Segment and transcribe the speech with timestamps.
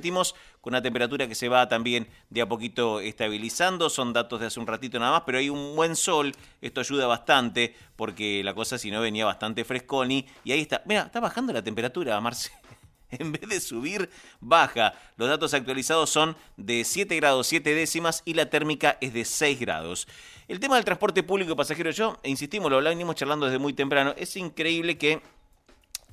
[0.00, 4.46] Sentimos con una temperatura que se va también de a poquito estabilizando, son datos de
[4.46, 8.54] hace un ratito nada más, pero hay un buen sol, esto ayuda bastante porque la
[8.54, 12.52] cosa si no venía bastante fresconi y ahí está, mira, está bajando la temperatura, Marce.
[13.10, 14.08] En vez de subir,
[14.38, 14.94] baja.
[15.16, 19.58] Los datos actualizados son de 7 grados 7 décimas y la térmica es de 6
[19.58, 20.06] grados.
[20.46, 24.36] El tema del transporte público pasajero, yo, insistimos, lo venimos charlando desde muy temprano, es
[24.36, 25.20] increíble que...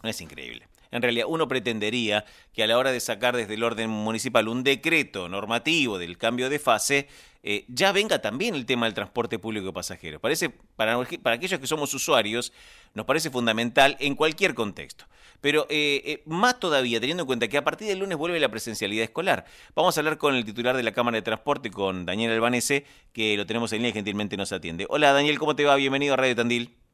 [0.01, 3.63] No es increíble en realidad uno pretendería que a la hora de sacar desde el
[3.63, 7.07] orden municipal un decreto normativo del cambio de fase,
[7.47, 10.19] eh, ya venga también el tema del transporte público de pasajeros.
[10.19, 12.51] Parece, para, aquellos que somos usuarios,
[12.95, 15.05] nos parece fundamental en cualquier contexto.
[15.41, 18.49] Pero eh, eh, más todavía, teniendo en cuenta que a partir del lunes vuelve la
[18.49, 19.45] presencialidad escolar.
[19.75, 22.83] Vamos a hablar con el titular de la Cámara de Transporte, con Daniel Albanese,
[23.13, 24.87] que lo tenemos en línea y gentilmente nos atiende.
[24.89, 25.75] Hola Daniel, ¿cómo te va?
[25.75, 26.84] Bienvenido a Radio Tandil.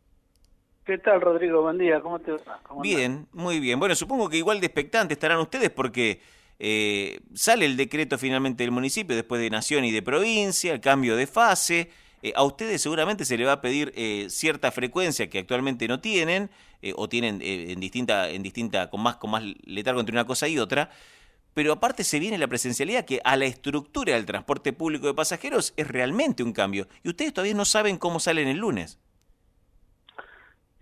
[0.91, 1.61] ¿Qué tal, Rodrigo?
[1.61, 2.59] Buen día, ¿cómo te va?
[2.81, 3.79] bien, muy bien.
[3.79, 6.19] Bueno, supongo que igual de expectantes estarán ustedes porque
[6.59, 11.15] eh, sale el decreto finalmente del municipio después de nación y de provincia, el cambio
[11.15, 11.89] de fase.
[12.21, 16.01] Eh, a ustedes seguramente se les va a pedir eh, cierta frecuencia que actualmente no
[16.01, 16.49] tienen
[16.97, 20.59] o tienen en distinta, en distinta, con más, con más letargo entre una cosa y
[20.59, 20.89] otra.
[21.53, 25.73] Pero aparte se viene la presencialidad que a la estructura del transporte público de pasajeros
[25.77, 26.89] es realmente un cambio.
[27.01, 28.99] Y ustedes todavía no saben cómo salen el lunes.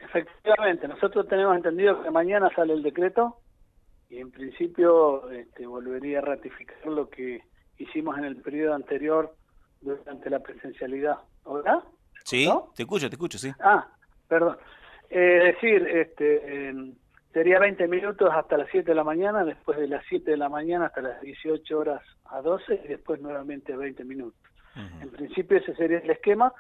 [0.10, 3.38] Efectivamente, nosotros tenemos entendido que mañana sale el decreto
[4.10, 7.44] y en principio este, volvería a ratificar lo que
[7.78, 9.36] hicimos en el periodo anterior
[9.82, 11.18] durante la presencialidad.
[11.44, 11.84] ¿Hola?
[12.24, 13.52] Sí, te escucho, te escucho, sí.
[13.60, 13.88] Ah,
[14.28, 14.58] perdón.
[15.10, 16.74] Es decir, este,
[17.32, 20.50] sería 20 minutos hasta las 7 de la mañana, después de las 7 de la
[20.50, 24.40] mañana hasta las 18 horas a 12 y después nuevamente 20 minutos.
[25.02, 26.54] En principio ese sería el esquema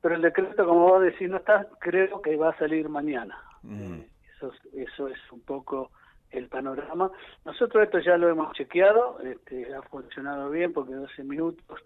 [0.00, 3.38] pero el decreto, como vos decís, no está, creo que va a salir mañana.
[3.62, 3.94] Mm.
[3.94, 5.90] Eh, eso, eso es un poco
[6.30, 7.10] el panorama.
[7.44, 11.80] Nosotros esto ya lo hemos chequeado, este, ha funcionado bien porque 12 minutos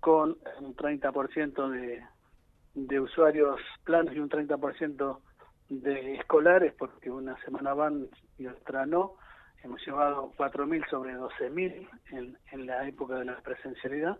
[0.00, 2.04] con un 30% de,
[2.74, 5.18] de usuarios planos y un 30%
[5.70, 8.08] de escolares, porque una semana van
[8.38, 9.14] y otra no.
[9.62, 14.18] Hemos llevado 4.000 sobre 12.000 en, en la época de la presencialidad.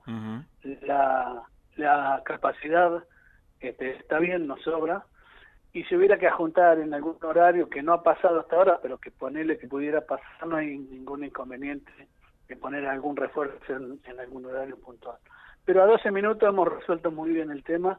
[0.80, 1.42] La
[1.76, 3.04] la capacidad
[3.60, 5.04] este, está bien, nos sobra,
[5.74, 8.98] y si hubiera que juntar en algún horario que no ha pasado hasta ahora, pero
[8.98, 11.90] que ponerle que pudiera pasar, no hay ningún inconveniente
[12.46, 15.16] de poner algún refuerzo en, algún horario puntual.
[15.64, 17.98] Pero a 12 minutos hemos resuelto muy bien el tema,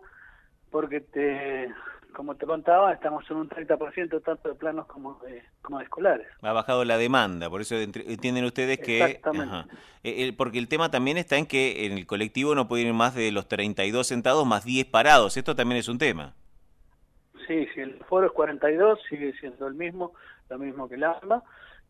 [0.72, 1.74] porque te,
[2.16, 6.28] como te contaba, estamos en un 30% tanto de planos como de, como de escolares.
[6.42, 9.04] Ha bajado la demanda, por eso entienden ustedes que...
[9.04, 9.76] Exactamente.
[10.04, 13.14] Eh, porque el tema también está en que en el colectivo no pueden ir más
[13.14, 15.36] de los 32 sentados más 10 parados.
[15.36, 16.34] Esto también es un tema.
[17.48, 20.14] Sí, si el foro es 42, sigue siendo el mismo,
[20.50, 21.44] lo mismo que el AMBA,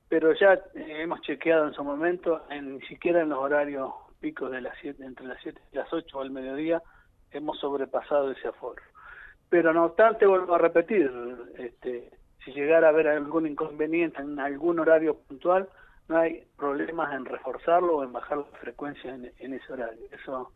[0.10, 4.52] pero ya eh, hemos chequeado en su momento, en, ni siquiera en los horarios picos
[4.52, 6.82] de las 7, entre las 7 y las 8 al mediodía,
[7.32, 8.82] hemos sobrepasado ese aforo.
[9.50, 11.12] Pero no obstante, vuelvo a repetir,
[11.58, 12.12] este,
[12.44, 15.70] si llegara a haber algún inconveniente en algún horario puntual,
[16.08, 20.06] no hay problemas en reforzarlo o en bajar la frecuencia en, ese horario.
[20.12, 20.52] Eso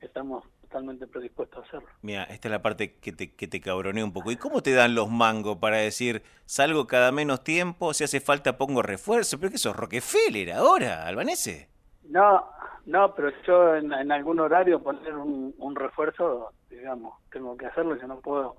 [0.00, 1.88] estamos totalmente predispuestos a hacerlo.
[2.02, 4.30] Mira, esta es la parte que te, que te cabronea un poco.
[4.32, 8.58] ¿Y cómo te dan los mangos para decir, salgo cada menos tiempo, si hace falta
[8.58, 9.38] pongo refuerzo?
[9.38, 11.68] ¿Pero que sos Rockefeller ahora, Albanese?
[12.08, 12.48] No,
[12.86, 18.06] no, pero yo en, algún horario poner un, un, refuerzo, digamos, tengo que hacerlo, yo
[18.06, 18.56] no puedo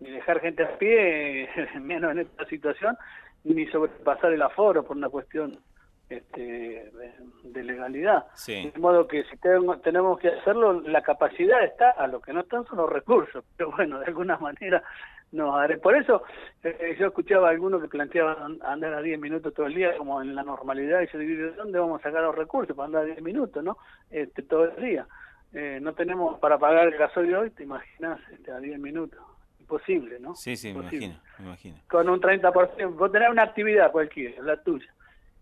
[0.00, 1.48] ni dejar gente a pie,
[1.80, 2.96] menos en esta situación,
[3.44, 5.58] ni sobrepasar el aforo por una cuestión
[6.08, 6.92] este,
[7.44, 8.26] de, legalidad.
[8.46, 12.66] De modo que si tenemos que hacerlo, la capacidad está, a lo que no están
[12.66, 14.82] son los recursos, pero bueno, de alguna manera
[15.32, 16.22] no, por eso
[16.62, 20.20] eh, yo escuchaba a algunos que planteaban andar a 10 minutos todo el día como
[20.20, 23.02] en la normalidad y yo digo, ¿de dónde vamos a sacar los recursos para andar
[23.02, 23.78] a 10 minutos, no?
[24.10, 25.06] Este, todo el día.
[25.54, 29.18] Eh, no tenemos para pagar el gasoil hoy, te imaginas, este, a 10 minutos.
[29.58, 30.34] Imposible, ¿no?
[30.34, 31.76] Sí, sí, me imagino, me imagino.
[31.88, 34.92] Con un 30%, vos tenés una actividad cualquiera, la tuya,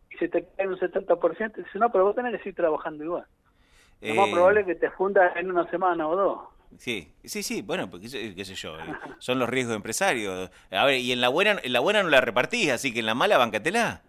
[0.09, 3.27] y se te cae un 70%, dices, no, pero vos tenés que seguir trabajando igual.
[4.03, 6.60] Lo más eh, probable es que te fundas en una semana o dos.
[6.79, 8.83] Sí, sí, sí, bueno, porque qué sé yo, eh,
[9.19, 10.51] son los riesgos empresarios.
[10.71, 13.07] A ver, y en la buena en la buena no la repartís, así que en
[13.07, 14.03] la mala bancatela.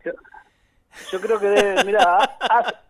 [1.12, 2.18] Yo, creo que debe, mira,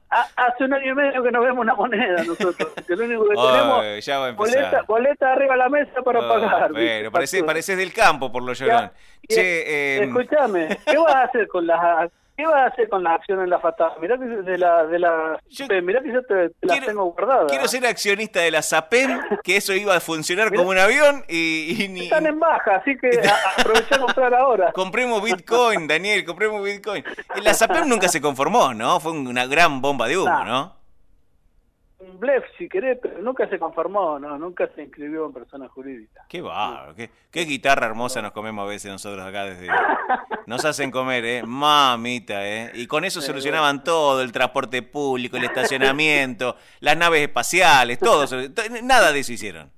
[0.09, 3.35] hace, un año y medio que no vemos una moneda nosotros, que lo único que
[3.35, 6.71] tenemos ya va boleta, boleta, arriba de la mesa para pagar.
[6.71, 8.91] Bueno, pareces, pareces del campo por lo llorón.
[9.27, 13.13] Che, eh, escúchame, ¿qué vas a hacer con las ¿Qué vas a hacer con la
[13.13, 13.95] acción en la fatada?
[14.01, 17.05] Mirá que de la, de la, Yo mirá que yo te, te la quiero- tengo
[17.11, 17.45] guardada.
[17.47, 21.83] Quiero ser accionista de la SAPEM, que eso iba a funcionar como un avión y,
[21.83, 22.03] y ni...
[22.05, 23.09] Están en baja, así que
[23.57, 24.71] aprovechá a comprar ahora.
[24.73, 27.03] Compremos Bitcoin, Daniel, compremos Bitcoin.
[27.43, 28.99] La SAPEM nunca se conformó, ¿no?
[28.99, 30.43] Fue una gran bomba de humo.
[30.43, 30.80] ¿no?
[32.03, 36.25] Un blef, si querés, pero nunca se conformó, no, nunca se inscribió en persona jurídica.
[36.27, 39.67] Qué bárbaro, qué, qué guitarra hermosa nos comemos a veces nosotros acá desde...
[40.47, 41.43] Nos hacen comer, ¿eh?
[41.45, 42.71] Mamita, ¿eh?
[42.73, 48.25] Y con eso solucionaban todo, el transporte público, el estacionamiento, las naves espaciales, todo.
[48.83, 49.71] Nada de eso hicieron.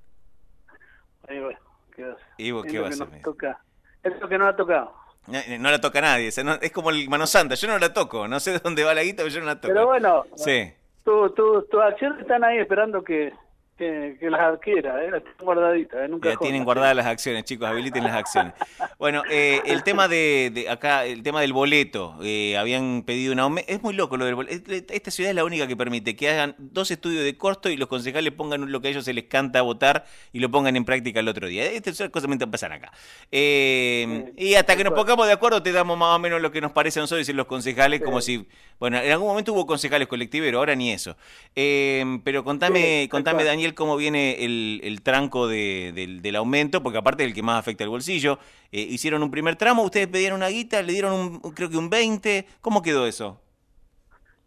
[1.28, 1.58] Y bueno,
[1.94, 3.56] ¿qué vas que a hacer?
[4.02, 4.94] es lo que nos ha tocado.
[5.26, 7.78] No, no la toca nadie, o sea, no- es como el Mano Santa, yo no
[7.78, 9.68] la toco, no sé de dónde va la guita, pero yo no la toco.
[9.72, 10.72] Pero bueno, Sí.
[11.04, 13.32] Tu, tu, tus acciones están ahí esperando que,
[13.76, 15.10] que, que las adquiera, ¿eh?
[15.10, 16.08] las tienen guardaditas, ¿eh?
[16.08, 18.52] nunca Ya tienen guardadas las acciones, chicos, habiliten las acciones.
[18.98, 23.40] Bueno, eh, el tema de, de acá, el tema del boleto, eh, habían pedido un
[23.40, 26.30] aumento, es muy loco lo del boleto, esta ciudad es la única que permite que
[26.30, 29.24] hagan dos estudios de costo y los concejales pongan lo que a ellos se les
[29.24, 31.64] canta votar y lo pongan en práctica el otro día.
[31.64, 32.92] Estas son cosas que pasan acá.
[33.32, 36.60] Eh, y hasta que nos pongamos de acuerdo te damos más o menos lo que
[36.60, 38.46] nos parece a nosotros y los concejales, como si,
[38.78, 41.16] bueno, en algún momento hubo concejales colectiveros, ahora ni eso.
[41.54, 43.46] Pero contame, Sí, contame cual.
[43.72, 47.84] Cómo viene el, tranco de- del, del aumento, porque aparte es el que más afecta
[47.84, 48.38] el bolsillo.
[48.72, 51.88] Eh, hicieron un primer tramo, ustedes pedían una guita, le dieron un, creo que un
[51.88, 52.46] 20.
[52.60, 53.40] ¿Cómo quedó eso?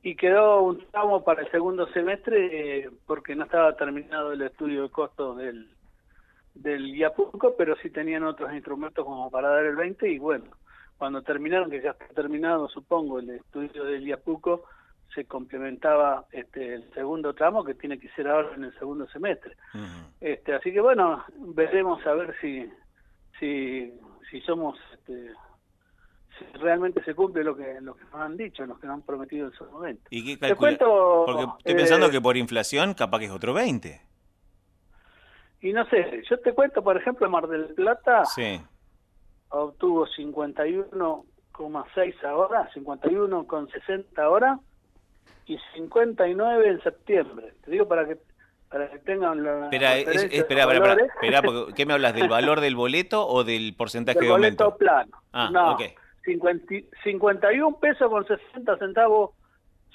[0.03, 4.83] Y quedó un tramo para el segundo semestre eh, porque no estaba terminado el estudio
[4.83, 5.67] de costos del,
[6.53, 10.45] del IAPUCO, pero sí tenían otros instrumentos como para dar el 20 y bueno,
[10.97, 14.63] cuando terminaron, que ya está terminado supongo el estudio del IAPUCO,
[15.13, 19.55] se complementaba este, el segundo tramo que tiene que ser ahora en el segundo semestre.
[20.19, 22.69] Este, así que bueno, veremos a ver si
[23.39, 23.91] si,
[24.29, 25.31] si somos este,
[26.37, 29.01] si realmente se cumple lo que lo que nos han dicho, lo que nos han
[29.03, 30.03] prometido en su momento.
[30.09, 33.53] ¿Y qué Te cuento, Porque estoy eh, pensando que por inflación capaz que es otro
[33.53, 34.01] 20.
[35.61, 38.61] Y no sé, yo te cuento, por ejemplo, Mar del Plata Sí.
[39.49, 44.59] obtuvo 51,6 ahora, 51,60 ahora
[45.47, 47.53] y 59 en septiembre.
[47.63, 48.17] Te digo para que
[48.69, 52.13] para que tengan la Espera, es- espera, espera, porque ¿qué me hablas?
[52.13, 54.63] ¿Del valor del boleto o del porcentaje del de aumento?
[54.65, 55.11] boleto plano.
[55.31, 55.81] Ah, no, ok.
[56.25, 56.73] 50
[57.03, 59.31] 51 pesos con 60 centavos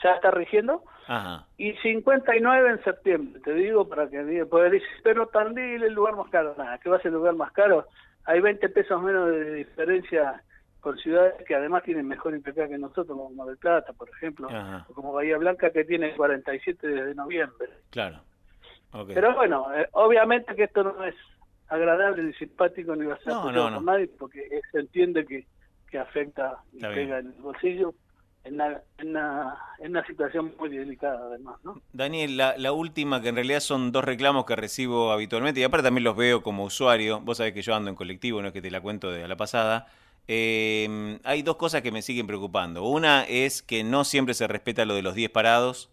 [0.02, 1.46] ya está rigiendo Ajá.
[1.58, 6.16] y 59 en septiembre, te digo para que diga, porque dice, pero Tandil el lugar
[6.16, 7.86] más caro, nada, que va a ser el lugar más caro,
[8.24, 10.42] hay 20 pesos menos de diferencia
[10.82, 14.48] con ciudades que además tienen mejor IPK que nosotros, como Mar del Plata, por ejemplo,
[14.50, 14.84] Ajá.
[14.90, 17.68] o como Bahía Blanca que tiene 47 desde noviembre.
[17.90, 18.20] Claro.
[19.06, 21.14] Pero bueno, eh, obviamente que esto no es
[21.68, 23.80] agradable, ni simpático, ni va a ser No, no, por no.
[23.80, 25.46] nadie, porque se entiende que,
[25.88, 27.94] que afecta y Está pega en el bolsillo
[28.44, 31.80] en una, en, una, en una situación muy delicada además, ¿no?
[31.92, 35.84] Daniel, la, la última, que en realidad son dos reclamos que recibo habitualmente, y aparte
[35.84, 38.60] también los veo como usuario, vos sabés que yo ando en colectivo, no es que
[38.60, 39.86] te la cuento de la pasada,
[40.28, 42.84] eh, hay dos cosas que me siguen preocupando.
[42.84, 45.90] Una es que no siempre se respeta lo de los 10 parados,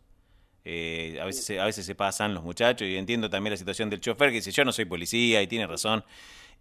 [0.65, 4.35] eh, a, veces, se- pasan los muchachos, y entiendo también la situación del chofer, que
[4.35, 6.03] dice, yo no soy policía, y tiene razón.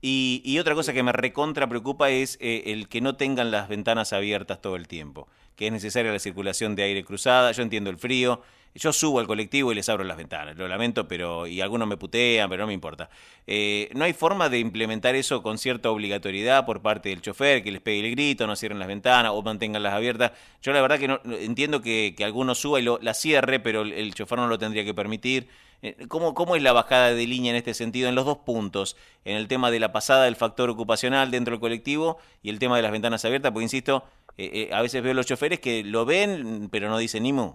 [0.01, 3.69] Y, y otra cosa que me recontra preocupa es eh, el que no tengan las
[3.69, 7.51] ventanas abiertas todo el tiempo, que es necesaria la circulación de aire cruzada.
[7.53, 8.41] Yo entiendo el frío,
[8.75, 11.97] yo subo al colectivo y les abro las ventanas, lo lamento, pero y algunos me
[11.97, 13.09] putean, pero no me importa.
[13.47, 17.73] Eh, no hay forma de implementar eso con cierta obligatoriedad por parte del chofer, que
[17.73, 20.33] les pegue el grito, no cierren las ventanas o mantenganlas abiertas.
[20.63, 24.15] Yo la verdad que no, entiendo que, alguno suba y lo, la cierre, pero el,
[24.15, 25.49] chofer no lo tendría que permitir.
[25.81, 28.09] Eh, ¿Cómo, ¿Cómo es la bajada de línea en este sentido?
[28.09, 31.61] En los dos puntos, en el tema de la pasada del factor ocupacional dentro del
[31.61, 34.05] colectivo y el tema de las ventanas abiertas, porque insisto,
[34.37, 37.55] eh, a veces veo los choferes que lo ven, pero no dicen ni mu.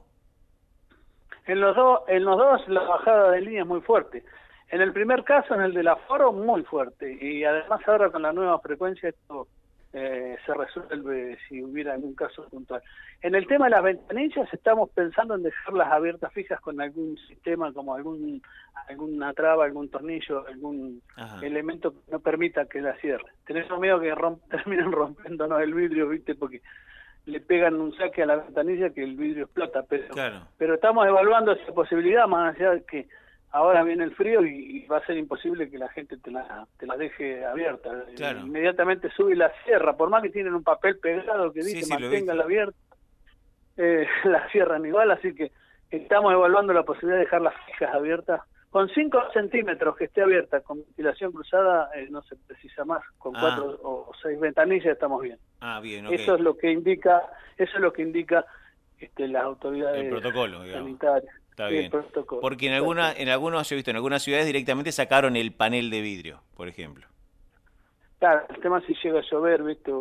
[1.45, 4.23] En los, dos en los dos la bajada de línea es muy fuerte.
[4.69, 7.17] En el primer caso, en el del aforo, muy fuerte.
[7.21, 9.47] Y además ahora con la nueva frecuencia esto
[9.95, 12.81] eh, se resuelve si hubiera algún caso puntual.
[13.21, 17.71] En el tema de las ventanillas estamos pensando en dejarlas abiertas fijas con algún sistema
[17.71, 18.41] como algún
[18.87, 21.45] alguna traba, algún tornillo, algún Ajá.
[21.45, 23.31] elemento que no permita que la cierre.
[23.45, 26.33] Tenemos miedo que romp terminen rompiéndonos el vidrio, ¿viste?
[26.33, 26.63] Porque
[27.25, 30.41] le pegan un saque a la ventanilla que el vidrio explota, pero Claro.
[30.57, 33.07] pero estamos evaluando esa posibilidad, más allá de que
[33.51, 36.67] ahora viene el frío y, y va a ser imposible que la gente te la,
[36.77, 37.89] te la deje abierta.
[38.15, 38.39] Claro.
[38.41, 41.93] Inmediatamente sube la cierra, por más que tienen un papel pegado que Sí, dice sí,
[41.93, 42.77] he manténgala abierta,
[43.77, 45.51] eh, la cierran igual, así que
[45.91, 48.41] estamos evaluando la posibilidad de dejarlas fijas abiertas
[48.73, 53.35] con 5 centímetros que esté abierta con ventilación cruzada eh, no se precisa más con
[53.35, 53.39] Ah.
[53.39, 57.21] cuatro o seis ventanillas estamos bien Ah, bien, eso es lo que indica
[57.55, 58.43] eso es lo que indica
[58.97, 60.85] este, las autoridades El protocolo, digamos.
[60.85, 61.91] sanitarias Está bien.
[61.91, 62.41] protocolo.
[62.41, 65.91] Porque en alguna, en algunos, yo he visto, en algunas ciudades directamente sacaron el panel
[65.91, 67.05] de vidrio, por ejemplo.
[68.17, 69.91] claro el tema es si llega a llover viste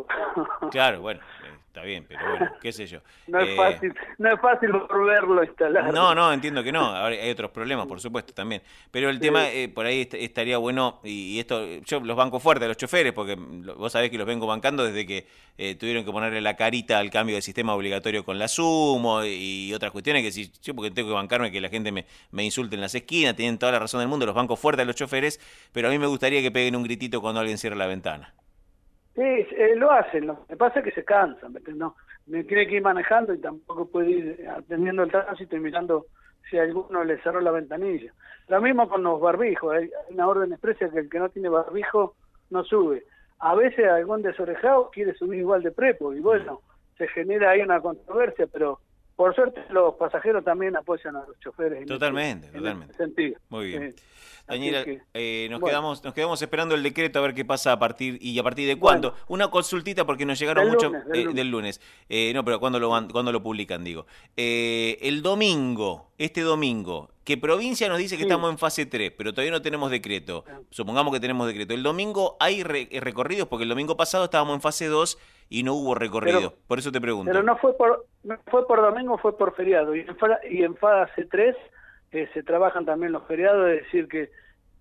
[0.71, 1.19] Claro, bueno,
[1.73, 2.99] está bien, pero bueno, qué sé yo.
[3.27, 6.81] no es Eh, fácil no es fácil volverlo a instalar No, no, entiendo que no.
[6.81, 8.61] Ahora hay otros problemas, por supuesto, también.
[8.91, 12.39] Pero el tema, eh, por ahí est- estaría bueno, y, y esto, yo los banco
[12.39, 15.27] fuerte a los choferes, porque vos sabés que los vengo bancando desde que
[15.57, 19.73] eh, tuvieron que ponerle la carita al cambio de sistema obligatorio con la sumo y,
[19.73, 22.75] otras cuestiones que si yo porque tengo que bancarme que la gente me, me insulte
[22.75, 25.39] en las esquinas, tienen toda la razón del mundo, los bancos fuerte a los choferes,
[25.71, 28.33] pero a mí me gustaría que peguen un gritito cuando alguien cierra la ventana.
[29.15, 32.77] Sí, eh, lo hacen, lo que pasa es que se cansan, no, me tiene que
[32.77, 36.07] ir manejando y tampoco puede ir atendiendo el tránsito y mirando
[36.49, 38.11] si alguno le cerró la ventanilla.
[38.47, 42.15] Lo mismo con los barbijos, hay una orden expresa que el que no tiene barbijo
[42.49, 43.03] no sube.
[43.39, 46.61] A veces algún desorejado quiere subir igual de prepo y bueno,
[46.97, 48.79] se genera ahí una controversia, pero
[49.15, 51.81] por suerte los pasajeros también apoyan a los choferes.
[51.81, 52.93] en Totalmente, en totalmente.
[52.93, 53.39] ese sentido.
[53.49, 53.91] Muy bien.
[53.91, 54.03] Sí.
[54.45, 55.71] Daniela, que, eh, nos, bueno.
[55.71, 58.67] quedamos, nos quedamos esperando el decreto a ver qué pasa a partir y a partir
[58.67, 58.81] de Bueno.
[59.13, 59.15] cuándo.
[59.29, 61.35] Una consultita porque nos llegaron Del mucho lunes, del eh, lunes.
[61.35, 61.81] del lunes.
[62.09, 63.85] Eh, no, pero ¿cuándo lo, cuándo lo publican?
[63.85, 64.05] Digo.
[64.35, 68.27] Eh, el domingo, este domingo, que provincia nos dice que Sí.
[68.27, 70.43] estamos en fase 3, pero todavía no tenemos decreto.
[70.47, 70.59] Ah.
[70.69, 71.73] Supongamos que tenemos decreto.
[71.73, 75.17] El domingo hay re- eh, recorridos porque el domingo pasado estábamos en fase 2
[75.49, 76.39] y no hubo recorrido.
[76.51, 77.31] Pero- por eso te pregunto.
[77.31, 79.95] Pero no fue por no fue por domingo, fue por feriado.
[79.95, 80.15] Y en,
[80.51, 81.55] y en fase 3
[82.11, 84.29] eh, se trabajan también los feriados, es decir, que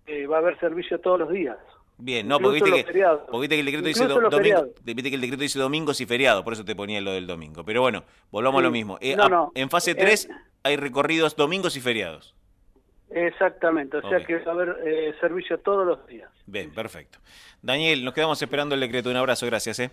[0.06, 1.56] eh, va a haber servicio todos los días.
[1.98, 4.66] Bien, no, porque viste, que, porque viste que el decreto dice Incluso do- los domingo,
[4.82, 7.64] viste que el decreto dice domingos y feriados, por eso te ponía lo del domingo.
[7.64, 8.98] Pero bueno, volvamos a lo mismo.
[9.00, 9.52] Eh, No, no.
[9.54, 10.28] En fase Eh, 3
[10.64, 12.34] hay recorridos domingos y feriados.
[13.10, 16.30] Exactamente, o sea que va a haber eh, servicio todos los días.
[16.46, 17.18] Bien, perfecto.
[17.60, 19.10] Daniel, nos quedamos esperando el decreto.
[19.10, 19.78] Un abrazo, gracias.
[19.80, 19.90] ¿eh?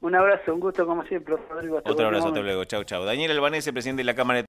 [0.00, 1.78] un abrazo, un gusto como siempre, Rodrigo.
[1.78, 2.42] Hasta Otro abrazo, hasta momento.
[2.46, 2.64] luego.
[2.66, 3.04] Chau, chau.
[3.04, 4.42] Daniel Albanese, presidente de la Cámara de